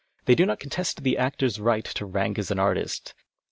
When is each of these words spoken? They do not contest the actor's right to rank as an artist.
They 0.25 0.33
do 0.33 0.47
not 0.47 0.57
contest 0.59 1.03
the 1.03 1.15
actor's 1.15 1.59
right 1.59 1.85
to 1.85 2.07
rank 2.07 2.39
as 2.39 2.49
an 2.49 2.57
artist. 2.57 3.13